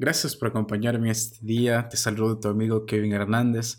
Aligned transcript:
Gracias 0.00 0.36
por 0.36 0.50
acompañarme 0.50 1.10
este 1.10 1.44
día. 1.44 1.88
Te 1.88 1.96
saludo 1.96 2.38
tu 2.38 2.46
amigo 2.46 2.86
Kevin 2.86 3.14
Hernández. 3.14 3.78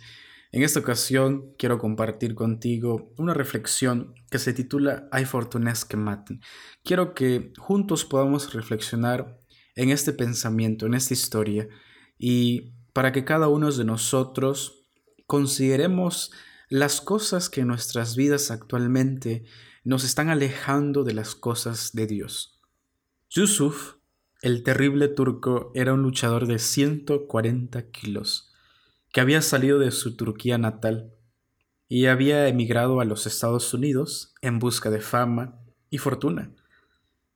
En 0.51 0.63
esta 0.63 0.81
ocasión 0.81 1.53
quiero 1.57 1.77
compartir 1.77 2.35
contigo 2.35 3.13
una 3.17 3.33
reflexión 3.33 4.13
que 4.29 4.37
se 4.37 4.51
titula 4.51 5.07
Hay 5.13 5.23
fortunas 5.23 5.85
que 5.85 5.95
maten. 5.95 6.41
Quiero 6.83 7.13
que 7.13 7.53
juntos 7.57 8.03
podamos 8.03 8.53
reflexionar 8.53 9.39
en 9.77 9.91
este 9.91 10.11
pensamiento, 10.11 10.87
en 10.87 10.95
esta 10.95 11.13
historia, 11.13 11.69
y 12.17 12.73
para 12.91 13.13
que 13.13 13.23
cada 13.23 13.47
uno 13.47 13.71
de 13.71 13.85
nosotros 13.85 14.89
consideremos 15.25 16.33
las 16.67 16.99
cosas 16.99 17.49
que 17.49 17.61
en 17.61 17.67
nuestras 17.67 18.17
vidas 18.17 18.51
actualmente 18.51 19.45
nos 19.85 20.03
están 20.03 20.27
alejando 20.27 21.05
de 21.05 21.13
las 21.13 21.33
cosas 21.33 21.91
de 21.93 22.07
Dios. 22.07 22.59
Yusuf, 23.29 23.98
el 24.41 24.63
terrible 24.63 25.09
turco, 25.09 25.71
era 25.75 25.93
un 25.93 26.01
luchador 26.01 26.47
de 26.47 26.59
140 26.59 27.91
kilos, 27.91 28.53
que 29.11 29.19
había 29.19 29.41
salido 29.41 29.79
de 29.79 29.91
su 29.91 30.15
Turquía 30.15 30.57
natal 30.57 31.13
y 31.89 32.05
había 32.05 32.47
emigrado 32.47 33.01
a 33.01 33.05
los 33.05 33.27
Estados 33.27 33.73
Unidos 33.73 34.33
en 34.41 34.59
busca 34.59 34.89
de 34.89 35.01
fama 35.01 35.59
y 35.89 35.97
fortuna. 35.97 36.53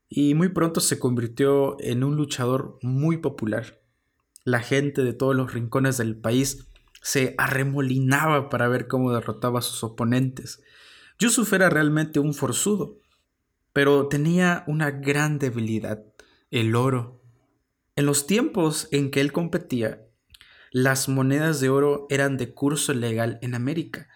Y 0.08 0.36
muy 0.36 0.50
pronto 0.50 0.80
se 0.80 1.00
convirtió 1.00 1.76
en 1.82 2.04
un 2.04 2.16
luchador 2.16 2.78
muy 2.84 3.18
popular. 3.18 3.82
La 4.46 4.60
gente 4.60 5.04
de 5.04 5.14
todos 5.14 5.36
los 5.36 5.54
rincones 5.54 5.98
del 5.98 6.16
país 6.16 6.67
se 7.02 7.36
arremolinaba 7.38 8.50
para 8.50 8.67
ver 8.67 8.88
cómo 8.88 9.12
derrotaba 9.12 9.60
a 9.60 9.64
sus 9.64 9.84
oponentes. 9.84 10.62
Yusuf 11.20 11.52
era 11.52 11.70
realmente 11.70 12.20
un 12.20 12.34
forzudo, 12.34 13.00
pero 13.73 14.08
tenía 14.08 14.64
una 14.67 14.92
gran 14.92 15.40
debilidad, 15.40 16.12
el 16.54 16.76
oro. 16.76 17.20
En 17.96 18.06
los 18.06 18.28
tiempos 18.28 18.88
en 18.92 19.09
que 19.09 19.22
él 19.22 19.32
competía, 19.32 20.06
las 20.72 21.10
monedas 21.10 21.60
de 21.60 21.70
oro 21.70 22.06
eran 22.12 22.38
de 22.38 22.54
curso 22.54 22.94
legal 22.94 23.40
en 23.42 23.56
América. 23.56 24.08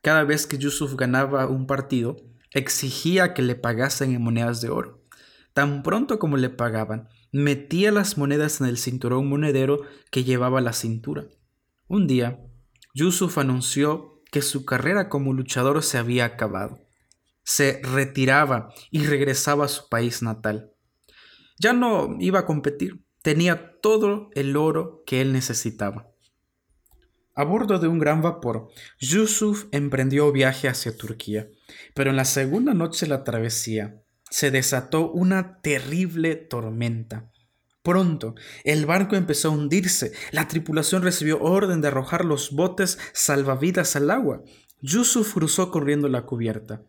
Cada 0.00 0.24
vez 0.24 0.46
que 0.46 0.56
Yusuf 0.56 0.94
ganaba 0.94 1.46
un 1.48 1.66
partido, 1.66 2.16
exigía 2.50 3.34
que 3.34 3.42
le 3.42 3.56
pagasen 3.56 4.14
en 4.14 4.22
monedas 4.22 4.62
de 4.62 4.70
oro. 4.70 5.04
Tan 5.52 5.82
pronto 5.82 6.18
como 6.18 6.38
le 6.38 6.48
pagaban, 6.48 7.10
metía 7.30 7.92
las 7.92 8.16
monedas 8.16 8.62
en 8.62 8.68
el 8.68 8.78
cinturón 8.78 9.28
monedero 9.28 9.82
que 10.10 10.24
llevaba 10.24 10.60
a 10.60 10.62
la 10.62 10.72
cintura. 10.72 11.26
Un 11.88 12.06
día, 12.06 12.40
Yusuf 12.94 13.36
anunció 13.36 14.22
que 14.30 14.40
su 14.40 14.64
carrera 14.64 15.10
como 15.10 15.34
luchador 15.34 15.82
se 15.82 15.98
había 15.98 16.24
acabado. 16.24 16.88
Se 17.44 17.82
retiraba 17.82 18.72
y 18.90 19.04
regresaba 19.04 19.66
a 19.66 19.68
su 19.68 19.90
país 19.90 20.22
natal. 20.22 20.71
Ya 21.58 21.72
no 21.72 22.16
iba 22.18 22.40
a 22.40 22.46
competir, 22.46 23.04
tenía 23.22 23.78
todo 23.80 24.30
el 24.34 24.56
oro 24.56 25.02
que 25.06 25.20
él 25.20 25.32
necesitaba. 25.32 26.08
A 27.34 27.44
bordo 27.44 27.78
de 27.78 27.88
un 27.88 27.98
gran 27.98 28.20
vapor, 28.20 28.68
Yusuf 29.00 29.64
emprendió 29.72 30.30
viaje 30.32 30.68
hacia 30.68 30.96
Turquía, 30.96 31.48
pero 31.94 32.10
en 32.10 32.16
la 32.16 32.26
segunda 32.26 32.74
noche 32.74 33.06
de 33.06 33.10
la 33.10 33.24
travesía 33.24 34.02
se 34.28 34.50
desató 34.50 35.10
una 35.10 35.60
terrible 35.60 36.36
tormenta. 36.36 37.30
Pronto, 37.82 38.34
el 38.64 38.86
barco 38.86 39.16
empezó 39.16 39.48
a 39.48 39.52
hundirse. 39.52 40.12
La 40.30 40.46
tripulación 40.46 41.02
recibió 41.02 41.40
orden 41.40 41.80
de 41.80 41.88
arrojar 41.88 42.24
los 42.24 42.52
botes 42.52 42.98
salvavidas 43.12 43.96
al 43.96 44.10
agua. 44.10 44.42
Yusuf 44.80 45.34
cruzó 45.34 45.70
corriendo 45.70 46.08
la 46.08 46.22
cubierta. 46.22 46.82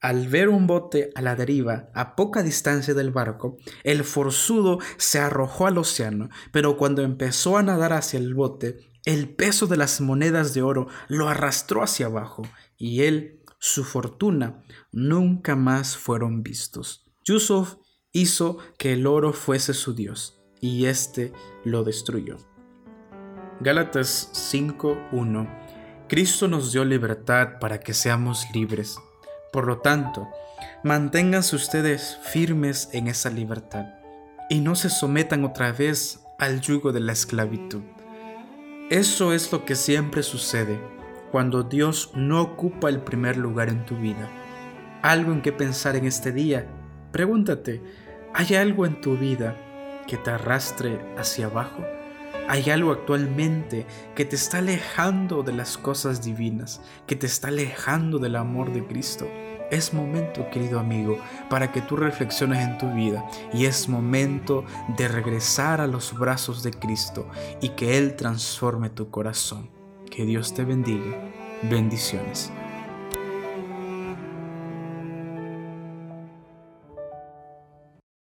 Al 0.00 0.28
ver 0.28 0.48
un 0.48 0.66
bote 0.66 1.10
a 1.14 1.22
la 1.22 1.36
deriva 1.36 1.90
a 1.94 2.16
poca 2.16 2.42
distancia 2.42 2.92
del 2.94 3.10
barco, 3.10 3.56
el 3.82 4.04
forzudo 4.04 4.78
se 4.98 5.18
arrojó 5.18 5.66
al 5.66 5.78
océano, 5.78 6.28
pero 6.52 6.76
cuando 6.76 7.02
empezó 7.02 7.56
a 7.56 7.62
nadar 7.62 7.92
hacia 7.92 8.18
el 8.18 8.34
bote, 8.34 8.78
el 9.04 9.34
peso 9.34 9.66
de 9.66 9.76
las 9.76 10.00
monedas 10.00 10.52
de 10.52 10.62
oro 10.62 10.88
lo 11.08 11.28
arrastró 11.28 11.82
hacia 11.82 12.06
abajo, 12.06 12.42
y 12.76 13.02
él, 13.02 13.42
su 13.58 13.84
fortuna, 13.84 14.64
nunca 14.92 15.56
más 15.56 15.96
fueron 15.96 16.42
vistos. 16.42 17.04
Yusuf 17.24 17.76
hizo 18.12 18.58
que 18.78 18.92
el 18.92 19.06
oro 19.06 19.32
fuese 19.32 19.74
su 19.74 19.94
Dios, 19.94 20.42
y 20.60 20.86
éste 20.86 21.32
lo 21.64 21.84
destruyó. 21.84 22.36
Gálatas 23.60 24.30
5.1 24.52 26.06
Cristo 26.08 26.46
nos 26.46 26.70
dio 26.72 26.84
libertad 26.84 27.58
para 27.58 27.80
que 27.80 27.94
seamos 27.94 28.46
libres. 28.52 28.96
Por 29.56 29.66
lo 29.66 29.78
tanto, 29.78 30.28
manténganse 30.82 31.56
ustedes 31.56 32.18
firmes 32.22 32.90
en 32.92 33.08
esa 33.08 33.30
libertad 33.30 33.86
y 34.50 34.60
no 34.60 34.74
se 34.74 34.90
sometan 34.90 35.46
otra 35.46 35.72
vez 35.72 36.20
al 36.38 36.60
yugo 36.60 36.92
de 36.92 37.00
la 37.00 37.12
esclavitud. 37.12 37.80
Eso 38.90 39.32
es 39.32 39.50
lo 39.50 39.64
que 39.64 39.74
siempre 39.74 40.22
sucede 40.22 40.78
cuando 41.32 41.62
Dios 41.62 42.10
no 42.14 42.42
ocupa 42.42 42.90
el 42.90 43.00
primer 43.00 43.38
lugar 43.38 43.70
en 43.70 43.86
tu 43.86 43.96
vida. 43.96 44.28
Algo 45.00 45.32
en 45.32 45.40
que 45.40 45.52
pensar 45.52 45.96
en 45.96 46.04
este 46.04 46.32
día. 46.32 46.66
Pregúntate, 47.10 47.82
¿Hay 48.34 48.54
algo 48.56 48.84
en 48.84 49.00
tu 49.00 49.16
vida 49.16 49.56
que 50.06 50.18
te 50.18 50.32
arrastre 50.32 51.00
hacia 51.16 51.46
abajo? 51.46 51.82
¿Hay 52.48 52.70
algo 52.70 52.92
actualmente 52.92 53.86
que 54.14 54.24
te 54.24 54.36
está 54.36 54.58
alejando 54.58 55.42
de 55.42 55.52
las 55.52 55.76
cosas 55.76 56.22
divinas, 56.22 56.80
que 57.06 57.16
te 57.16 57.26
está 57.26 57.48
alejando 57.48 58.18
del 58.18 58.36
amor 58.36 58.72
de 58.72 58.86
Cristo? 58.86 59.28
Es 59.70 59.92
momento, 59.92 60.48
querido 60.50 60.78
amigo, 60.78 61.18
para 61.50 61.72
que 61.72 61.82
tú 61.82 61.96
reflexiones 61.96 62.64
en 62.64 62.78
tu 62.78 62.88
vida 62.92 63.28
y 63.52 63.64
es 63.64 63.88
momento 63.88 64.64
de 64.96 65.08
regresar 65.08 65.80
a 65.80 65.88
los 65.88 66.16
brazos 66.16 66.62
de 66.62 66.70
Cristo 66.70 67.28
y 67.60 67.70
que 67.70 67.98
Él 67.98 68.14
transforme 68.14 68.90
tu 68.90 69.10
corazón. 69.10 69.68
Que 70.08 70.24
Dios 70.24 70.54
te 70.54 70.64
bendiga. 70.64 71.32
Bendiciones. 71.68 72.52